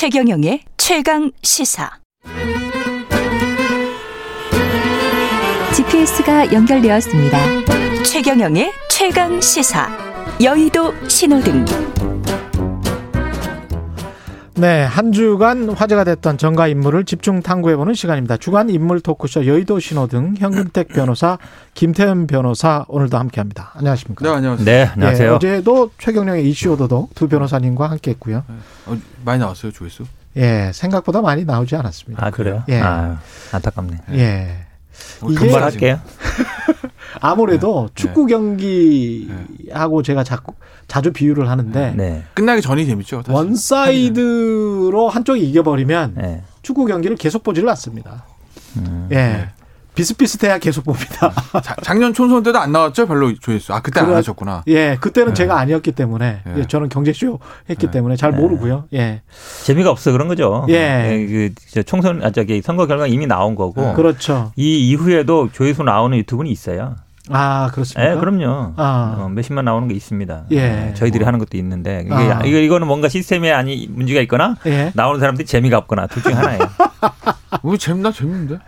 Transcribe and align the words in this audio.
최경영의 0.00 0.62
최강 0.78 1.30
시사. 1.42 1.90
GPS가 5.76 6.50
연결되었습니다. 6.54 7.38
최경영의 8.04 8.72
최강 8.88 9.38
시사. 9.42 9.90
여의도 10.42 10.94
신호등. 11.06 12.09
네, 14.60 14.82
한 14.84 15.10
주간 15.10 15.70
화제가 15.70 16.04
됐던 16.04 16.36
정가 16.36 16.68
인물을 16.68 17.06
집중 17.06 17.40
탐구해보는 17.40 17.94
시간입니다. 17.94 18.36
주간 18.36 18.68
인물 18.68 19.00
토크쇼 19.00 19.46
여의도 19.46 19.80
신호 19.80 20.06
등 20.06 20.34
현근택 20.36 20.88
변호사, 20.92 21.38
김태현 21.72 22.26
변호사 22.26 22.84
오늘도 22.88 23.16
함께합니다. 23.16 23.70
안녕하십니까? 23.72 24.22
네, 24.22 24.36
안녕하세요. 24.36 24.64
네, 24.66 24.84
안녕하세요. 24.92 25.30
예, 25.30 25.34
어제도 25.34 25.90
최경영의 25.96 26.46
이슈 26.46 26.72
오도독 26.72 27.14
두 27.14 27.26
변호사님과 27.26 27.88
함께했고요. 27.88 28.44
어, 28.84 28.96
많이 29.24 29.40
나왔어요, 29.40 29.72
조회수? 29.72 30.04
예, 30.36 30.70
생각보다 30.74 31.22
많이 31.22 31.46
나오지 31.46 31.74
않았습니다. 31.76 32.26
아 32.26 32.30
그래요? 32.30 32.62
예. 32.68 32.80
아, 32.82 33.18
안타깝네. 33.52 33.96
예. 34.12 34.66
어, 35.22 35.30
이게- 35.30 35.38
금방 35.38 35.62
할게요. 35.62 36.00
아무래도 37.20 37.86
네. 37.88 37.92
축구 37.94 38.26
경기하고 38.26 40.02
제가 40.02 40.24
자꾸 40.24 40.54
자주 40.88 41.12
비유를 41.12 41.48
하는데 41.48 41.94
네. 41.96 42.22
끝나기 42.34 42.62
전이 42.62 42.86
재밌죠. 42.86 43.18
사실. 43.22 43.32
원사이드로 43.34 45.08
한쪽이 45.08 45.48
이겨버리면 45.50 46.14
네. 46.16 46.42
축구 46.62 46.86
경기를 46.86 47.16
계속 47.16 47.42
보지를 47.42 47.68
않습니다. 47.70 48.24
음. 48.76 49.08
예. 49.12 49.50
비슷비슷해야 50.00 50.58
계속 50.58 50.84
봅니다. 50.84 51.30
자- 51.62 51.76
작년 51.82 52.12
총선 52.14 52.42
때도 52.42 52.58
안 52.58 52.72
나왔죠, 52.72 53.06
별로 53.06 53.32
조회수. 53.34 53.72
아, 53.74 53.80
그때 53.80 54.00
안 54.00 54.06
그래- 54.06 54.16
하셨구나. 54.16 54.62
예, 54.68 54.96
그때는 55.00 55.28
네. 55.28 55.34
제가 55.34 55.58
아니었기 55.58 55.92
때문에 55.92 56.40
네. 56.44 56.54
예, 56.58 56.66
저는 56.66 56.88
경제쇼 56.88 57.38
했기 57.68 57.86
네. 57.86 57.92
때문에 57.92 58.16
잘 58.16 58.32
모르고요. 58.32 58.84
예, 58.94 59.22
재미가 59.64 59.90
없어 59.90 60.12
그런 60.12 60.28
거죠. 60.28 60.64
예. 60.70 61.26
그저 61.54 61.82
총선 61.82 62.22
아 62.24 62.30
저기 62.30 62.62
선거 62.62 62.86
결과 62.86 63.06
이미 63.06 63.26
나온 63.26 63.54
거고 63.54 63.94
그렇죠. 63.94 64.52
이 64.56 64.88
이후에도 64.88 65.50
조회수 65.52 65.82
나오는 65.82 66.16
유튜브는 66.18 66.50
있어요. 66.50 66.96
아 67.28 67.70
그렇습니까? 67.72 68.10
예, 68.12 68.16
그럼요. 68.18 68.72
아. 68.76 69.16
어, 69.20 69.28
몇십만 69.28 69.64
나오는 69.64 69.86
게 69.86 69.94
있습니다. 69.94 70.44
예. 70.50 70.56
네, 70.68 70.94
저희들이 70.94 71.24
하는 71.24 71.38
것도 71.38 71.56
있는데 71.58 72.02
이게 72.06 72.14
아. 72.14 72.40
이거 72.44 72.58
이거는 72.58 72.86
뭔가 72.86 73.08
시스템에 73.08 73.52
아니 73.52 73.86
문제가 73.88 74.20
있거나 74.22 74.56
예, 74.66 74.90
나오는 74.94 75.20
사람들이 75.20 75.46
재미가 75.46 75.78
없거나 75.78 76.06
둘 76.08 76.22
중에 76.22 76.32
하나예요. 76.32 76.60
왜 77.62 77.76
재밌나? 77.76 78.10
재밌는데? 78.12 78.58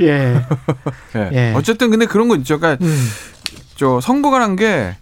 예, 0.00 0.40
예. 1.16 1.30
예. 1.32 1.52
어쨌든 1.54 1.90
근데 1.90 2.06
그런 2.06 2.28
거 2.28 2.36
있죠. 2.36 2.58
그러니까 2.58 2.84
음, 2.84 3.08
저 3.76 4.00
선거가란 4.00 4.56
게 4.56 4.96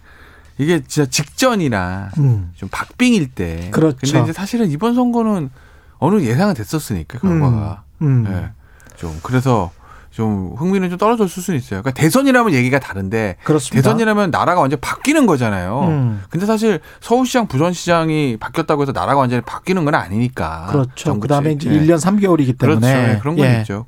이게 0.58 0.82
진짜 0.86 1.08
직전이나 1.08 2.10
음, 2.18 2.52
좀 2.56 2.68
박빙일 2.70 3.28
때. 3.34 3.70
그렇죠. 3.70 3.98
근데 4.00 4.20
이제 4.22 4.32
사실은 4.32 4.70
이번 4.70 4.94
선거는 4.94 5.50
어느 5.98 6.20
예상은 6.22 6.54
됐었으니까 6.54 7.18
결과가. 7.18 7.84
음, 8.02 8.26
예. 8.28 8.50
좀 8.96 9.18
그래서 9.22 9.70
좀 10.10 10.54
흥미는 10.56 10.90
좀 10.90 10.98
떨어졌을 10.98 11.42
수는 11.42 11.58
있어요. 11.58 11.82
그러니까 11.82 11.92
대선이라면 12.00 12.52
얘기가 12.52 12.80
다른데 12.80 13.36
그렇습니다. 13.44 13.82
대선이라면 13.82 14.30
나라가 14.30 14.60
완전 14.60 14.80
바뀌는 14.80 15.26
거잖아요. 15.26 15.84
음. 15.88 16.22
근데 16.30 16.46
사실 16.46 16.80
서울시장, 17.00 17.46
부천시장이 17.46 18.36
바뀌었다고 18.38 18.82
해서 18.82 18.92
나라가 18.92 19.20
완전히 19.20 19.42
바뀌는 19.42 19.84
건 19.84 19.94
아니니까. 19.94 20.66
그렇죠. 20.70 21.18
그다음에 21.20 21.52
이제 21.52 21.70
예. 21.70 21.78
1년 21.78 22.00
3개월이기 22.00 22.58
그렇죠. 22.58 22.80
때문에 22.80 23.14
예, 23.14 23.18
그런 23.18 23.36
건 23.36 23.46
예. 23.46 23.58
있죠. 23.60 23.86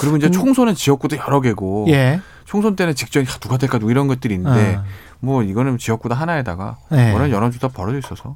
그리고 0.00 0.16
이제 0.18 0.26
음. 0.26 0.32
총선은 0.32 0.74
지역구도 0.74 1.16
여러 1.16 1.40
개고 1.40 1.86
예, 1.88 2.20
총선 2.44 2.76
때는 2.76 2.94
직전이 2.94 3.26
아, 3.26 3.38
누가 3.38 3.56
될까 3.56 3.78
누가 3.78 3.90
이런 3.90 4.08
것들이 4.08 4.34
있는데 4.34 4.76
아. 4.76 4.84
뭐 5.24 5.44
이거는 5.44 5.78
지역구도 5.78 6.16
하나에다가 6.16 6.76
예. 6.92 7.12
워낙 7.12 7.30
여론조사 7.30 7.68
벌어져 7.68 7.98
있어서. 7.98 8.34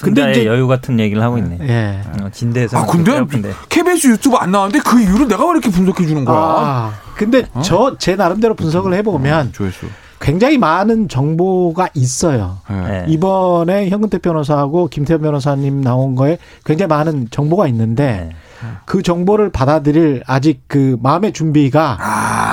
근데 0.00 0.30
이제- 0.30 0.46
여유 0.46 0.68
같은 0.68 1.00
얘기를 1.00 1.20
하고 1.22 1.38
있네. 1.38 1.58
예. 1.62 2.00
어, 2.22 2.28
진대에서 2.30 2.78
아 2.78 2.86
근데 2.86 3.20
근데 3.24 3.52
KBS 3.68 4.06
유튜브 4.12 4.36
안 4.36 4.52
나왔는데 4.52 4.78
그 4.88 5.00
이유를 5.02 5.26
내가 5.26 5.44
왜 5.44 5.50
이렇게 5.50 5.70
분석해 5.70 6.06
주는 6.06 6.24
거야? 6.24 6.36
아, 6.38 6.92
근데 7.16 7.46
어? 7.52 7.62
저제 7.62 8.14
나름대로 8.14 8.54
분석을 8.54 8.94
해보면 8.94 9.52
조회수. 9.52 9.86
굉장히 10.20 10.56
많은 10.56 11.08
정보가 11.08 11.88
있어요. 11.94 12.58
예. 12.70 12.74
네. 12.74 13.04
이번에 13.08 13.88
현근택 13.88 14.22
변호사하고 14.22 14.86
김태현 14.86 15.22
변호사님 15.22 15.80
나온 15.80 16.14
거에 16.14 16.38
굉장히 16.64 16.88
많은 16.88 17.28
정보가 17.30 17.66
있는데 17.68 18.28
네. 18.30 18.36
그 18.84 19.02
정보를 19.02 19.50
받아들일 19.50 20.22
아직 20.26 20.62
그 20.68 20.96
마음의 21.02 21.32
준비가 21.32 21.96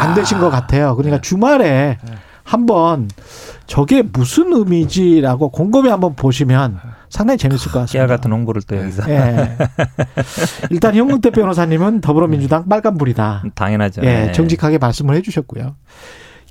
안 0.01 0.15
되신 0.15 0.39
것 0.39 0.49
같아요. 0.49 0.95
그러니까 0.95 1.21
주말에 1.21 1.97
한번 2.47 3.09
저게 3.65 4.01
무슨 4.01 4.53
의미지라고 4.53 5.49
곰곰이 5.49 5.89
한번 5.89 6.15
보시면 6.15 6.79
상당히 7.09 7.37
재밌을 7.37 7.71
것 7.71 7.73
깨알 7.73 8.07
같습니다. 8.07 8.07
같은 8.15 8.31
홍보를 8.31 8.61
또 8.61 8.77
여기서 8.77 9.03
예. 9.09 9.57
일단 10.71 10.95
현근택 10.95 11.33
변호사님은 11.33 11.99
더불어민주당 11.99 12.67
빨간불이다. 12.69 13.43
당연하죠. 13.53 14.01
예, 14.03 14.25
네. 14.27 14.31
정직하게 14.31 14.77
말씀을 14.77 15.15
해주셨고요. 15.15 15.75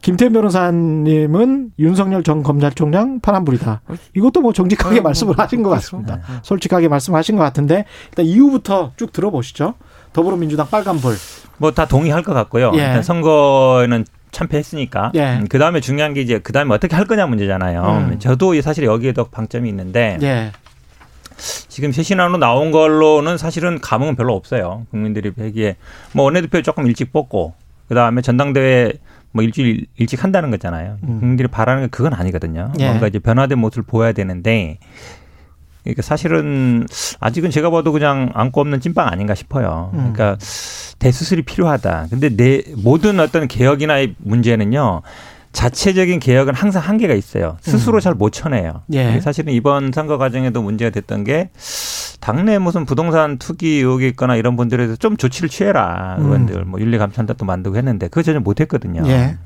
김태현 0.03 0.35
변호사님은 0.35 1.71
윤석열 1.79 2.23
전 2.23 2.43
검찰총장 2.43 3.21
파란불이다. 3.21 3.81
이것도 4.15 4.43
뭐 4.43 4.53
정직하게 4.53 5.01
아, 5.01 5.03
말씀을 5.03 5.35
뭐, 5.35 5.43
하신 5.43 5.63
것. 5.63 5.71
같습니다. 5.71 6.21
솔직하게 6.43 6.89
말씀하신 6.89 7.37
것 7.37 7.43
같은데 7.43 7.87
일단 8.11 8.27
이후부터 8.27 8.93
쭉 8.97 9.13
들어보시죠. 9.13 9.75
더불어민주당 10.13 10.69
빨간불. 10.69 11.17
뭐 11.59 11.71
다 11.71 11.87
동의할 11.87 12.23
것 12.23 12.35
같고요. 12.35 12.73
예. 12.75 12.81
일단 12.81 13.03
선거에는 13.03 14.05
참패했으니까. 14.31 15.13
예. 15.15 15.41
그 15.49 15.59
다음에 15.59 15.81
중요한 15.81 16.15
게 16.15 16.21
이제 16.21 16.39
그 16.39 16.53
다음에 16.53 16.75
어떻게 16.75 16.95
할 16.97 17.07
거냐 17.07 17.27
문제잖아요. 17.27 18.09
음. 18.11 18.19
저도 18.19 18.61
사실 18.61 18.85
여기에도 18.85 19.25
방점이 19.25 19.69
있는데 19.69 20.19
예. 20.23 20.53
지금 21.69 21.93
쇄신안으로 21.93 22.39
나온 22.39 22.71
걸로는 22.71 23.39
사실은 23.39 23.81
감흥은 23.81 24.17
별로 24.17 24.35
없어요. 24.35 24.87
국민들이 24.91 25.31
보기에 25.31 25.77
뭐 26.13 26.25
원내대표 26.25 26.63
조금 26.63 26.87
일찍 26.87 27.13
뽑고 27.13 27.55
그 27.89 27.95
다음에 27.95 28.23
전당대회 28.23 28.93
뭐 29.33 29.45
일주일 29.45 29.87
일찍 29.97 30.25
한다는 30.25 30.51
거잖아요. 30.51 30.99
음. 31.03 31.21
국민들이 31.21 31.49
바라는 31.49 31.85
게 31.85 31.89
그건 31.89 32.15
아니거든요. 32.15 32.73
예. 32.79 32.87
뭔가 32.87 33.07
이제 33.07 33.19
변화된 33.19 33.59
모습을 33.59 33.85
보여야 33.85 34.13
되는데 34.13 34.79
그러니까 35.87 36.03
사실은 36.03 36.87
아직은 37.21 37.51
제가 37.51 37.71
봐도 37.71 37.93
그냥 37.93 38.31
안고 38.35 38.61
없는 38.61 38.81
찐빵 38.81 39.09
아닌가 39.09 39.35
싶어요. 39.35 39.91
음. 39.95 40.13
그러니까 40.13 40.37
대수술이 40.99 41.43
필요하다. 41.43 42.09
근데 42.11 42.29
내 42.29 42.63
모든 42.77 43.21
어떤 43.21 43.49
개혁이나 43.49 43.99
의 43.99 44.15
문제는요. 44.19 45.03
자체적인 45.53 46.21
개혁은 46.21 46.55
항상 46.55 46.83
한계가 46.83 47.15
있어요. 47.15 47.57
스스로 47.63 47.99
음. 47.99 48.01
잘못 48.01 48.31
쳐내요. 48.31 48.83
예. 48.93 49.21
사실은 49.21 49.55
이번 49.55 49.91
선거 49.91 50.19
과정에도 50.19 50.61
문제가 50.61 50.91
됐던 50.91 51.25
게 51.25 51.49
당내 52.21 52.59
무슨 52.59 52.85
부동산 52.85 53.39
투기 53.39 53.77
의혹이 53.79 54.07
있거나 54.09 54.37
이런 54.37 54.57
분들에 54.57 54.85
대해서 54.85 54.97
좀 54.97 55.17
조치를 55.17 55.49
취해라. 55.49 56.17
음. 56.19 56.27
의원들 56.27 56.65
뭐 56.67 56.79
윤리감찰단도 56.79 57.47
만들고 57.47 57.79
했는데 57.79 58.09
그거 58.09 58.23
전혀 58.23 58.41
못 58.41 58.61
했거든요. 58.61 59.03
예. 59.07 59.39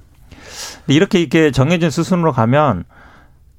근데 0.87 0.95
이렇게 0.95 1.21
이렇게 1.21 1.53
정해진 1.53 1.91
수순으로 1.91 2.33
가면 2.33 2.85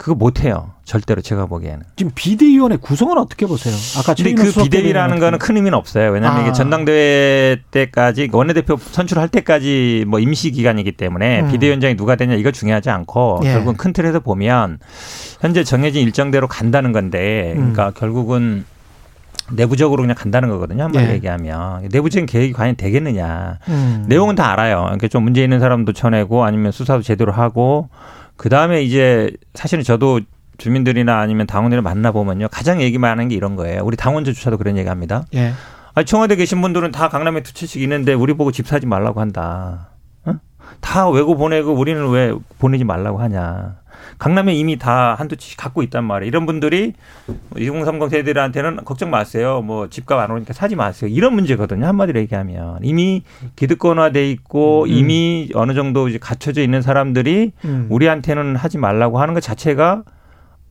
그거 0.02 0.16
못해요. 0.16 0.72
절대로 0.84 1.22
제가 1.22 1.46
보기에는. 1.46 1.84
지금 1.96 2.12
비대위원회 2.16 2.78
구성은 2.78 3.20
어떻게 3.20 3.46
보세요? 3.46 3.76
아까 4.00 4.16
근데 4.16 4.34
그 4.34 4.52
비대위라는 4.52 5.20
거는 5.20 5.38
큰 5.38 5.58
의미는 5.58 5.78
없어요. 5.78 6.10
왜냐하면 6.10 6.40
아. 6.40 6.42
이게 6.42 6.54
전당대회 6.54 7.62
때까지 7.70 8.28
원내대표 8.32 8.78
선출할 8.78 9.30
때까지 9.30 10.06
뭐 10.08 10.20
임시 10.20 10.50
기간이기 10.50 10.94
때문에 10.94 11.42
음. 11.42 11.52
비대위원장이 11.52 11.98
누가 11.98 12.16
되냐 12.16 12.34
이거 12.34 12.50
중요하지 12.50 12.90
않고 12.90 13.42
예. 13.44 13.52
결국은 13.52 13.78
큰 13.78 13.94
틀에서 13.94 14.22
보면 14.22 14.80
현재 15.40 15.64
정해진 15.64 16.02
일정대로 16.02 16.48
간다는 16.48 16.94
건데 16.94 17.54
음. 17.56 17.74
그러니까 17.74 17.92
결국은 17.92 18.66
내부적으로 19.52 20.02
그냥 20.02 20.16
간다는 20.18 20.50
거거든요. 20.50 20.86
한마디 20.86 21.06
예. 21.06 21.14
얘기하면 21.14 21.90
내부적인 21.92 22.26
계획이 22.26 22.54
과연 22.54 22.76
되겠느냐. 22.76 23.60
음. 23.68 24.06
내용은 24.08 24.34
다 24.34 24.52
알아요. 24.52 24.82
그러니까 24.86 25.08
좀 25.10 25.26
문제 25.26 25.44
있는 25.44 25.60
사람도 25.60 25.94
쳐내고 25.94 26.44
아니면 26.44 26.72
수사도 26.72 27.04
제대로 27.04 27.32
하고 27.32 27.90
그 28.42 28.50
다음에 28.50 28.82
이제 28.82 29.30
사실은 29.54 29.84
저도 29.84 30.20
주민들이나 30.58 31.20
아니면 31.20 31.46
당원들을 31.46 31.84
만나보면요. 31.84 32.48
가장 32.48 32.82
얘기 32.82 32.98
많은 32.98 33.28
게 33.28 33.36
이런 33.36 33.56
거예요. 33.56 33.84
우리 33.84 33.96
당원들조차도 33.96 34.58
그런 34.58 34.80
얘기 34.80 34.90
합니다. 34.90 35.28
예. 35.36 35.54
아니, 35.94 36.06
청와대 36.08 36.36
계신 36.36 36.60
분들은 36.60 36.92
다 36.92 37.08
강남에 37.08 37.44
두 37.44 37.54
채씩 37.54 37.84
있는데 37.84 38.16
우리 38.16 38.34
보고 38.34 38.52
집 38.52 38.66
사지 38.66 38.88
말라고 38.88 39.22
한다. 39.22 39.91
어? 40.72 40.78
다 40.82 41.10
외고 41.10 41.36
보내고 41.36 41.74
우리는 41.74 42.10
왜 42.10 42.34
보내지 42.60 42.84
말라고 42.84 43.20
하냐. 43.20 43.82
강남에 44.18 44.54
이미 44.54 44.78
다 44.78 45.16
한두 45.16 45.36
채씩 45.36 45.58
갖고 45.58 45.82
있단 45.84 46.04
말이에요. 46.04 46.28
이런 46.28 46.46
분들이 46.46 46.94
2030 47.58 48.10
세대들한테는 48.10 48.78
걱정 48.86 49.10
마세요. 49.10 49.62
뭐 49.64 49.90
집값 49.90 50.20
안 50.20 50.30
오르니까 50.30 50.54
사지 50.54 50.76
마세요. 50.76 51.10
이런 51.12 51.34
문제거든요. 51.34 51.86
한마디로 51.88 52.20
얘기하면. 52.20 52.80
이미 52.84 53.24
기득권화돼 53.56 54.30
있고 54.32 54.84
음. 54.84 54.90
이미 54.90 55.50
어느 55.56 55.74
정도 55.74 56.08
이제 56.08 56.20
갖춰져 56.20 56.62
있는 56.62 56.82
사람들이 56.82 57.54
음. 57.66 57.88
우리한테는 57.90 58.56
하지 58.56 58.78
말라고 58.78 59.20
하는 59.20 59.34
것 59.34 59.42
자체가 59.42 60.04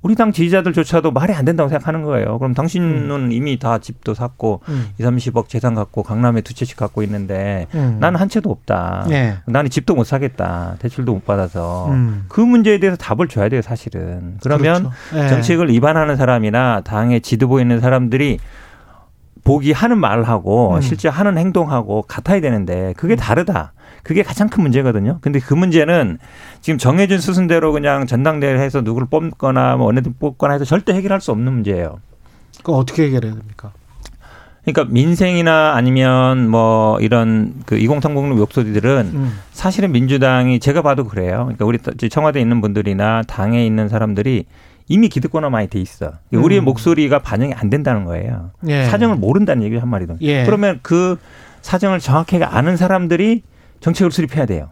우리 0.03 0.15
당 0.15 0.33
지지자들조차도 0.33 1.11
말이 1.11 1.35
안 1.35 1.45
된다고 1.45 1.69
생각하는 1.69 2.03
거예요. 2.03 2.39
그럼 2.39 2.55
당신은 2.55 3.33
이미 3.33 3.59
다 3.59 3.79
집도 3.79 4.15
샀고 4.15 4.63
음. 4.69 4.89
2, 4.99 5.03
30억 5.03 5.49
재산 5.49 5.75
갖고 5.75 6.03
강남에 6.03 6.41
두 6.41 6.55
채씩 6.55 6.77
갖고 6.77 7.03
있는데 7.03 7.67
음. 7.75 7.99
나는 8.01 8.19
한 8.19 8.31
채도 8.31 8.51
없다. 8.51 9.07
예. 9.11 9.37
나는 9.47 9.69
집도 9.69 9.95
못 9.95 10.05
사겠다. 10.05 10.77
대출도 10.79 11.13
못 11.13 11.27
받아서. 11.27 11.89
음. 11.91 12.25
그 12.29 12.41
문제에 12.41 12.79
대해서 12.79 12.97
답을 12.97 13.29
줘야 13.29 13.51
돼요, 13.51 13.61
사실은. 13.61 14.39
그러면 14.43 14.91
그렇죠. 15.11 15.25
예. 15.25 15.29
정책을 15.29 15.69
위반하는 15.69 16.17
사람이나 16.17 16.81
당의 16.81 17.21
지도부에 17.21 17.61
있는 17.61 17.81
사람들이 17.81 18.39
보기 19.45 19.73
하는 19.73 19.99
말하고 19.99 20.77
음. 20.77 20.81
실제 20.81 21.09
하는 21.09 21.37
행동하고 21.37 22.03
같아야 22.03 22.41
되는데 22.41 22.95
그게 22.97 23.17
다르다. 23.17 23.73
그게 24.03 24.23
가장 24.23 24.49
큰 24.49 24.63
문제거든요. 24.63 25.19
근데 25.21 25.39
그 25.39 25.55
문제는 25.55 26.19
지금 26.61 26.79
정해진 26.79 27.19
수순대로 27.19 27.73
그냥 27.73 28.07
전당대회를 28.07 28.61
해서 28.61 28.81
누구를 28.81 29.09
뽑거나 29.11 29.77
뭐 29.77 29.87
어느 29.89 30.01
들 30.03 30.13
뽑거나 30.19 30.55
해서 30.55 30.65
절대 30.65 30.93
해결할 30.93 31.21
수 31.21 31.31
없는 31.31 31.53
문제예요. 31.53 31.99
그 32.63 32.73
어떻게 32.73 33.05
해결해야 33.05 33.35
됩니까? 33.35 33.73
그러니까 34.65 34.93
민생이나 34.93 35.73
아니면 35.75 36.49
뭐 36.49 36.99
이런 37.01 37.55
그 37.67 37.77
2030 37.77 38.39
욕설들은 38.39 39.11
음. 39.15 39.39
사실은 39.53 39.93
민주당이 39.93 40.61
제가 40.61 40.83
봐도 40.83 41.05
그래요. 41.05 41.51
그러니까 41.57 41.65
우리 41.65 41.79
청와대에 42.09 42.43
있는 42.43 42.61
분들이나 42.61 43.23
당에 43.27 43.65
있는 43.65 43.89
사람들이 43.89 44.45
이미 44.89 45.09
기득권화 45.09 45.51
많이 45.51 45.69
돼 45.69 45.81
있어. 45.81 46.13
그러니까 46.29 46.45
우리의 46.45 46.63
음. 46.63 46.65
목소리가 46.65 47.21
반영이 47.21 47.55
안 47.55 47.71
된다는 47.71 48.05
거예요. 48.05 48.51
예. 48.69 48.85
사정을 48.87 49.17
모른다는 49.17 49.63
얘기 49.63 49.77
한 49.77 49.89
마리도. 49.89 50.17
예. 50.21 50.45
그러면 50.45 50.81
그 50.83 51.17
사정을 51.63 52.01
정확하게 52.01 52.45
아는 52.45 52.77
사람들이 52.77 53.43
정책을 53.81 54.11
수립해야 54.11 54.47
돼요. 54.47 54.71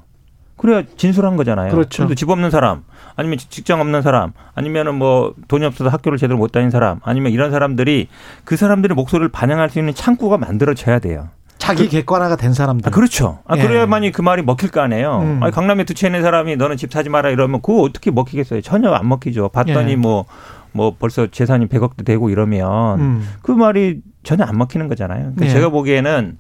그래야 0.57 0.83
진술한 0.97 1.37
거잖아요. 1.37 1.71
그렇죠. 1.71 2.03
그래도 2.03 2.15
집 2.15 2.29
없는 2.29 2.51
사람, 2.51 2.83
아니면 3.17 3.39
직장 3.39 3.81
없는 3.81 4.03
사람, 4.03 4.33
아니면은 4.55 4.97
뭐 4.97 5.35
돈이 5.47 5.65
없어서 5.65 5.89
학교를 5.89 6.19
제대로 6.19 6.37
못 6.37 6.53
다닌 6.53 6.71
사람, 6.71 7.01
아니면 7.05 7.33
이런 7.33 7.51
사람들이 7.51 8.09
그 8.45 8.57
사람들의 8.57 8.95
목소리를 8.95 9.29
반영할 9.31 9.71
수 9.71 9.79
있는 9.79 9.95
창구가 9.95 10.37
만들어져야 10.39 10.99
돼요. 10.99 11.29
자기 11.59 11.89
객관화가 11.89 12.37
된 12.37 12.55
사람들. 12.55 12.89
아, 12.89 12.91
그렇죠. 12.91 13.41
아, 13.45 13.57
예. 13.57 13.63
그래야만이 13.63 14.13
그 14.13 14.23
말이 14.23 14.43
먹힐 14.43 14.71
거 14.71 14.81
아니에요. 14.81 15.21
음. 15.21 15.43
아니, 15.43 15.53
강남에 15.53 15.85
두채 15.85 16.07
있는 16.07 16.23
사람이 16.23 16.57
너는 16.57 16.77
집 16.77 16.93
사지 16.93 17.09
마라 17.09 17.31
이러면 17.31 17.61
그거 17.61 17.83
어떻게 17.83 18.11
먹히겠어요? 18.11 18.63
전혀 18.63 18.91
안 18.91 19.09
먹히죠. 19.09 19.51
봤더니 19.51 19.93
예. 19.93 19.97
뭐, 19.97 20.25
뭐 20.73 20.95
벌써 20.99 21.27
재산이 21.27 21.67
100억도 21.67 22.05
되고 22.05 22.31
이러면 22.31 23.01
음. 23.01 23.29
그 23.43 23.53
말이 23.53 24.01
전혀 24.29 24.45
안 24.45 24.59
먹히는 24.59 24.89
거잖아요. 24.89 25.21
그러니까 25.21 25.47
예. 25.47 25.49
제가 25.49 25.71
보기에는 25.71 26.37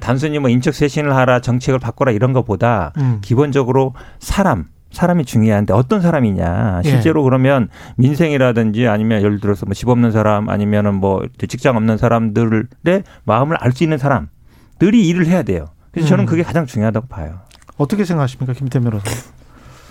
단순히 0.00 0.40
뭐 0.40 0.50
인적 0.50 0.74
쇄신을 0.74 1.14
하라, 1.14 1.40
정책을 1.40 1.78
바꿔라 1.78 2.10
이런 2.10 2.32
것보다 2.32 2.92
음. 2.98 3.18
기본적으로 3.22 3.94
사람, 4.18 4.64
사람이 4.90 5.24
중요한데 5.24 5.72
어떤 5.72 6.00
사람이냐. 6.00 6.80
예. 6.84 6.88
실제로 6.88 7.22
그러면 7.22 7.68
민생이라든지 7.96 8.88
아니면 8.88 9.22
예를 9.22 9.38
들어서 9.38 9.66
뭐 9.66 9.74
집 9.74 9.88
없는 9.88 10.10
사람 10.10 10.48
아니면은 10.48 10.94
뭐 10.96 11.22
직장 11.48 11.76
없는 11.76 11.96
사람들의 11.96 13.04
마음을 13.24 13.56
알 13.60 13.70
수 13.72 13.84
있는 13.84 13.98
사람들이 13.98 15.06
일을 15.06 15.26
해야 15.26 15.44
돼요. 15.44 15.66
그래서 15.92 16.08
저는 16.08 16.24
음. 16.24 16.26
그게 16.26 16.42
가장 16.42 16.66
중요하다고 16.66 17.06
봐요. 17.06 17.38
어떻게 17.76 18.04
생각하십니까, 18.04 18.52
김태 18.52 18.80
변호사? 18.80 19.04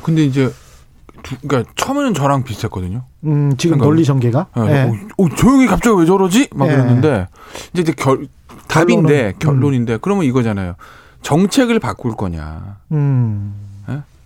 근데 0.03 0.25
이제 0.25 0.51
두- 1.23 1.35
그러니까 1.47 1.71
처음에는 1.75 2.13
저랑 2.13 2.43
비슷했거든요. 2.43 3.03
음, 3.25 3.55
지금? 3.57 3.77
논리 3.77 4.03
전개가? 4.05 4.47
예. 4.57 4.61
예. 4.61 4.81
어, 4.83 5.23
어, 5.25 5.29
조용히 5.35 5.67
갑자기 5.67 5.97
왜 5.99 6.05
저러지? 6.05 6.49
막 6.55 6.67
예. 6.67 6.71
그랬는데 6.71 7.27
이제, 7.73 7.81
이제 7.81 7.91
결 7.93 8.27
답인데 8.67 9.33
결론은? 9.39 9.59
결론인데 9.61 9.97
그러면 10.01 10.25
이거잖아요. 10.25 10.75
정책을 11.21 11.79
바꿀 11.79 12.15
거냐. 12.15 12.77
음. 12.91 13.53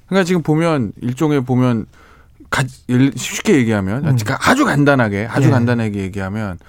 그러니까 0.08 0.26
지금 0.26 0.42
보면 0.44 0.92
일종의 1.02 1.42
보면 1.46 1.86
가, 2.50 2.64
쉽게 3.16 3.56
얘기하면 3.56 4.06
음. 4.06 4.18
아주 4.42 4.66
간단하게 4.66 5.28
아주 5.32 5.48
예. 5.48 5.52
간단하게 5.52 6.00
얘기하면 6.02 6.60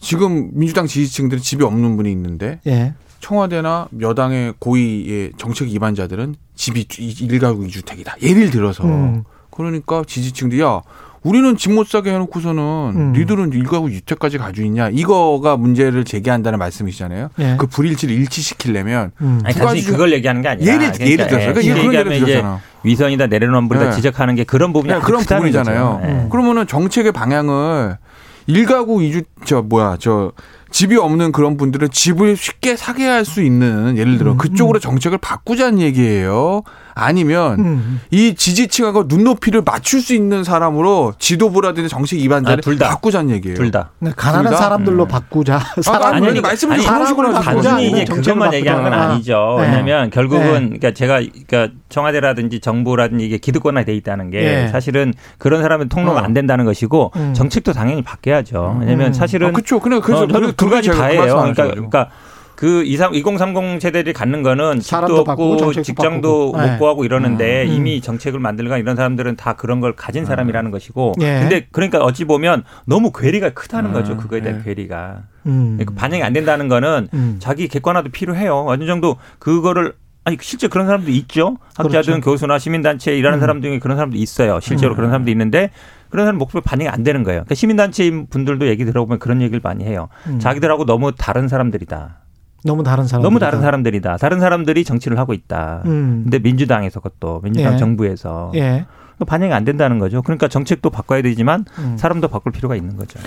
지금 0.00 0.50
민주당 0.54 0.86
지지층들이 0.88 1.40
집이 1.40 1.62
없는 1.62 1.96
분이 1.96 2.10
있는데 2.10 2.60
예. 2.66 2.94
청와대나 3.20 3.88
여당의 4.00 4.54
고위의 4.58 5.32
정책 5.36 5.68
위반자들은 5.68 6.36
집이 6.54 6.86
일가구 7.20 7.66
이주택이다. 7.66 8.16
예를 8.22 8.50
들어서 8.50 8.84
음. 8.84 9.24
그러니까 9.50 10.02
지지층들이 10.06 10.60
야 10.62 10.80
우리는 11.24 11.56
집 11.56 11.72
못 11.72 11.86
사게 11.88 12.12
해놓고서는 12.12 12.62
음. 12.62 13.12
니들은 13.16 13.52
일가구 13.52 13.90
주택까지 13.90 14.38
가지고 14.38 14.66
있냐 14.68 14.88
이거가 14.88 15.56
문제를 15.56 16.04
제기한다는 16.04 16.58
말씀이시잖아요. 16.60 17.30
예. 17.40 17.56
그 17.58 17.66
불일치를 17.66 18.14
일치시키려면 18.14 19.10
음. 19.20 19.40
아니, 19.44 19.52
두 19.52 19.60
단순히 19.60 19.80
가지 19.82 19.92
그걸 19.92 20.12
얘기하는 20.12 20.42
게 20.42 20.48
아니라 20.48 20.72
예를 20.74 20.92
예를 21.00 21.26
들어서 21.26 21.52
그러니까 21.52 21.60
쉽게 21.60 21.74
그런 21.74 21.84
예를 21.84 21.84
얘기하면 21.86 22.12
이제 22.14 22.24
들었잖아. 22.26 22.60
위선이다 22.84 23.26
내려놓은 23.26 23.68
분이다 23.68 23.90
네. 23.90 23.96
지적하는 23.96 24.36
게 24.36 24.44
그런 24.44 24.72
부분이 24.72 24.92
네, 24.92 24.96
아주 24.98 25.04
그런 25.06 25.22
부분이잖아요. 25.22 26.00
예. 26.04 26.28
그러면은 26.30 26.66
정책의 26.68 27.10
방향을 27.12 27.98
일가구 28.46 29.02
이주 29.02 29.22
저 29.44 29.60
뭐야 29.60 29.96
저 29.98 30.32
집이 30.70 30.96
없는 30.96 31.32
그런 31.32 31.56
분들은 31.56 31.88
집을 31.90 32.36
쉽게 32.36 32.76
사게 32.76 33.06
할 33.06 33.24
수 33.24 33.42
있는 33.42 33.96
예를 33.98 34.16
들어 34.16 34.32
음, 34.32 34.38
그쪽으로 34.38 34.78
정책을 34.78 35.18
바꾸자는 35.18 35.80
얘기예요. 35.80 36.62
아니면 36.94 37.58
음. 37.60 38.00
이 38.10 38.34
지지층하고 38.34 39.04
눈높이를 39.06 39.62
맞출 39.64 40.00
수 40.00 40.14
있는 40.14 40.42
사람으로 40.42 41.14
지도부라든지 41.18 41.88
정책 41.88 42.18
위반자를 42.18 42.58
아, 42.58 42.60
둘 42.60 42.76
다. 42.78 42.88
바꾸자는 42.88 43.30
얘기예요. 43.34 43.56
둘 43.56 43.70
다. 43.70 43.90
네, 44.00 44.10
가난한 44.16 44.44
둘 44.46 44.50
다? 44.52 44.56
사람들로 44.62 45.04
음. 45.04 45.08
바꾸자. 45.08 45.56
아니, 45.56 45.82
사람 45.82 46.14
아니, 46.14 46.26
아니, 46.28 46.40
말씀을 46.40 46.78
그런 46.78 47.06
식으로. 47.06 47.32
단순히 47.34 47.90
이제 47.90 48.04
그것만 48.04 48.52
얘기하는 48.54 48.82
건 48.82 48.92
바꾸자. 48.92 49.12
아니죠. 49.12 49.56
네. 49.60 49.66
왜냐하면 49.66 50.10
결국은 50.10 50.44
네. 50.44 50.78
그러니까 50.78 50.90
제가 50.92 51.20
그러니까 51.46 51.74
청와대라든지 51.88 52.60
정부라든지 52.60 53.24
이게 53.26 53.38
기득권화 53.38 53.84
돼 53.84 53.94
있다는 53.94 54.30
게 54.30 54.40
네. 54.40 54.68
사실은 54.68 55.12
그런 55.38 55.62
사람은 55.62 55.88
통로가 55.88 56.20
어. 56.20 56.24
안 56.24 56.34
된다는 56.34 56.64
것이고 56.64 57.12
음. 57.14 57.34
정책도 57.34 57.72
당연히 57.74 58.02
바뀌어야죠. 58.02 58.78
왜냐하면 58.80 59.08
음. 59.08 59.12
사실은 59.12 59.48
아, 59.48 59.52
그렇죠. 59.52 59.78
그래 59.80 60.00
그래서 60.02 60.22
어, 60.24 60.26
저는 60.26 60.54
두 60.58 60.68
가지 60.68 60.90
그 60.90 60.96
다예요. 60.96 61.22
그러니까. 61.24 61.68
그러니까 61.68 62.10
그 62.58 62.82
20, 62.82 63.14
2030 63.14 63.80
세대들이 63.80 64.12
갖는 64.12 64.42
거는 64.42 64.80
집도 64.80 65.18
없고 65.18 65.72
직장도 65.80 66.50
바꾸고. 66.52 66.60
네. 66.60 66.72
못 66.72 66.78
구하고 66.80 67.04
이러는데 67.04 67.62
음. 67.66 67.72
이미 67.72 68.00
정책을 68.00 68.40
만들거나 68.40 68.78
이런 68.78 68.96
사람들은 68.96 69.36
다 69.36 69.52
그런 69.52 69.80
걸 69.80 69.94
가진 69.94 70.24
사람이라는 70.24 70.72
것이고 70.72 71.12
예. 71.20 71.38
근데 71.38 71.68
그러니까 71.70 72.00
어찌 72.00 72.24
보면 72.24 72.64
너무 72.84 73.12
괴리가 73.12 73.50
크다는 73.50 73.90
음, 73.90 73.94
거죠. 73.94 74.16
그거에 74.16 74.40
대한 74.40 74.58
예. 74.58 74.64
괴리가. 74.64 75.22
음. 75.46 75.76
그러니까 75.78 75.94
반영이 75.94 76.24
안 76.24 76.32
된다는 76.32 76.66
거는 76.66 77.06
음. 77.14 77.36
자기 77.38 77.68
객관화도 77.68 78.10
필요해요. 78.10 78.64
어느 78.66 78.86
정도 78.86 79.18
그거를 79.38 79.94
아니 80.24 80.36
실제 80.40 80.66
그런 80.66 80.86
사람도 80.86 81.12
있죠. 81.12 81.58
학자든 81.76 82.14
그렇죠. 82.14 82.20
교수나 82.20 82.58
시민단체 82.58 83.12
에 83.12 83.18
일하는 83.18 83.38
음. 83.38 83.40
사람 83.40 83.62
중에 83.62 83.78
그런 83.78 83.96
사람도 83.96 84.16
있어요. 84.18 84.58
실제로 84.60 84.94
음. 84.94 84.96
그런 84.96 85.10
사람도 85.10 85.30
있는데 85.30 85.70
그런 86.10 86.26
사람 86.26 86.38
목표 86.38 86.60
반영이 86.60 86.88
안 86.88 87.02
되는 87.02 87.22
거예요. 87.22 87.40
그러니까 87.40 87.54
시민단체인 87.54 88.26
분들도 88.28 88.66
얘기 88.68 88.84
들어보면 88.84 89.18
그런 89.18 89.42
얘기를 89.42 89.60
많이 89.62 89.84
해요. 89.84 90.08
음. 90.26 90.38
자기들하고 90.38 90.84
너무 90.86 91.12
다른 91.12 91.48
사람들이다. 91.48 92.18
너무 92.64 92.82
다른 92.82 93.06
사람. 93.06 93.22
너무 93.22 93.38
다른 93.38 93.60
사람들이다. 93.60 94.16
다른 94.16 94.40
사람들이 94.40 94.84
정치를 94.84 95.18
하고 95.18 95.32
있다. 95.32 95.82
음. 95.86 96.22
근데 96.24 96.38
민주당에서 96.38 97.00
그것도 97.00 97.40
민주당 97.42 97.74
예. 97.74 97.78
정부에서 97.78 98.52
예. 98.56 98.86
반영이 99.26 99.52
안 99.52 99.64
된다는 99.64 99.98
거죠. 99.98 100.22
그러니까 100.22 100.48
정책도 100.48 100.90
바꿔야 100.90 101.22
되지만 101.22 101.64
음. 101.78 101.96
사람도 101.96 102.28
바꿀 102.28 102.52
필요가 102.52 102.76
있는 102.76 102.96
거죠. 102.96 103.18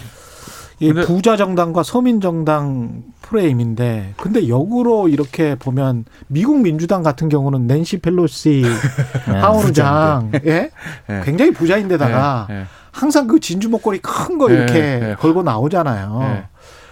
이 0.81 0.91
부자 0.93 1.37
정당과 1.37 1.83
서민 1.83 2.19
정당 2.21 3.03
프레임인데 3.21 4.15
근데 4.17 4.49
역으로 4.49 5.09
이렇게 5.09 5.53
보면 5.53 6.05
미국 6.27 6.59
민주당 6.59 7.03
같은 7.03 7.29
경우는 7.29 7.67
낸시 7.67 7.99
펠로시 7.99 8.63
네. 9.29 9.39
하원의장 9.39 10.31
예? 10.45 10.71
예. 11.09 11.21
굉장히 11.23 11.51
부자인데다가 11.51 12.47
예, 12.49 12.55
예. 12.55 12.63
항상 12.91 13.27
그 13.27 13.39
진주 13.39 13.69
목걸이 13.69 13.99
큰거 13.99 14.49
예, 14.49 14.55
이렇게 14.55 14.79
예. 14.79 15.15
걸고 15.19 15.43
나오잖아요. 15.43 16.19
예. 16.23 16.47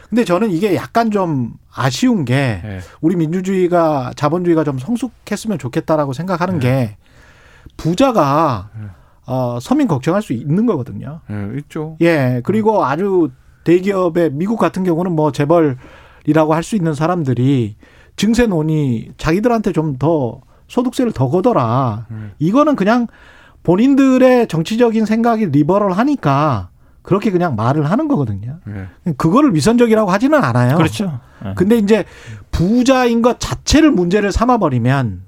근데 0.08 0.24
저는 0.24 0.52
이게 0.52 0.76
약간 0.76 1.10
좀 1.10 1.54
아쉬운 1.74 2.26
게 2.26 2.62
예. 2.64 2.80
우리 3.02 3.16
민주주의가 3.16 4.12
자본주의가 4.16 4.64
좀 4.64 4.78
성숙했으면 4.78 5.58
좋겠다라고 5.58 6.14
생각하는 6.14 6.60
게 6.60 6.96
부자가 7.76 8.70
예. 8.80 8.86
어, 9.26 9.60
서민 9.60 9.88
걱정할 9.88 10.22
수 10.22 10.34
있는 10.34 10.68
거거든요. 10.68 11.22
예, 11.32 11.58
있죠. 11.60 11.98
예, 12.02 12.42
그리고 12.44 12.86
아주 12.86 13.30
대기업의 13.64 14.32
미국 14.34 14.58
같은 14.58 14.84
경우는 14.84 15.12
뭐 15.14 15.32
재벌이라고 15.32 16.54
할 16.54 16.64
수 16.64 16.76
있는 16.76 16.94
사람들이 16.94 17.76
증세논이 18.16 19.12
자기들한테 19.18 19.72
좀 19.72 19.98
더 19.98 20.42
소득세를 20.70 21.12
더 21.12 21.30
걷어라. 21.30 22.06
음. 22.12 22.32
이거는 22.40 22.76
그냥 22.76 23.08
본인들의 23.64 24.48
정치적인 24.48 25.06
생각이 25.06 25.48
리버럴 25.48 25.92
하니까 25.94 26.70
그렇게 27.02 27.32
그냥 27.32 27.56
말을 27.56 27.90
하는 27.90 28.08
거거든요. 28.08 28.60
예. 28.68 29.14
그거를 29.14 29.56
위선적이라고 29.56 30.12
하지는 30.12 30.44
않아요. 30.44 30.78
그렇죠. 30.78 31.20
네. 31.44 31.54
근데 31.56 31.78
이제 31.78 32.06
부자인 32.52 33.22
것 33.22 33.40
자체를 33.40 33.90
문제를 33.92 34.32
삼아버리면 34.32 35.24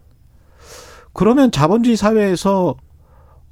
그러면 1.14 1.52
자본주의 1.52 1.98
사회에서 1.98 2.76